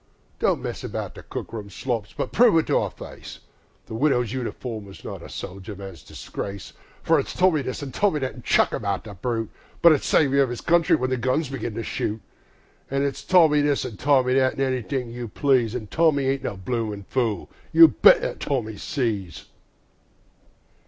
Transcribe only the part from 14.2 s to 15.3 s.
that, an' anything you